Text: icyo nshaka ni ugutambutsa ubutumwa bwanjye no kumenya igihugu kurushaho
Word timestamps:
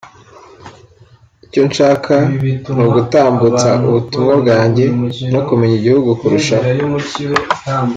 icyo 1.45 1.61
nshaka 1.69 2.13
ni 2.77 2.83
ugutambutsa 2.87 3.69
ubutumwa 3.87 4.33
bwanjye 4.41 4.85
no 5.33 5.41
kumenya 5.47 5.75
igihugu 5.79 6.09
kurushaho 6.19 6.67